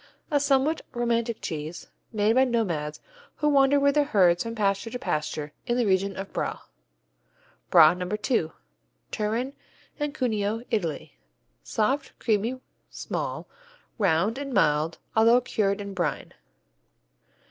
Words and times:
A 0.31 0.39
somewhat 0.39 0.81
romantic 0.95 1.41
cheese, 1.41 1.89
made 2.11 2.33
by 2.33 2.43
nomads 2.43 2.99
who 3.35 3.47
wander 3.47 3.79
with 3.79 3.93
their 3.93 4.03
herds 4.03 4.41
from 4.41 4.55
pasture 4.55 4.89
to 4.89 4.97
pasture 4.97 5.53
in 5.67 5.77
the 5.77 5.85
region 5.85 6.17
of 6.17 6.33
Bra. 6.33 6.59
Bra 7.69 7.93
No. 7.93 8.09
II 8.09 8.49
Turin 9.11 9.53
and 9.99 10.15
Cuneo, 10.15 10.63
Italy 10.71 11.19
Soft, 11.61 12.17
creamy, 12.17 12.59
small, 12.89 13.47
round 13.99 14.39
and 14.39 14.55
mild 14.55 14.97
although 15.15 15.39
cured 15.39 15.79
in 15.79 15.93
brine. 15.93 16.33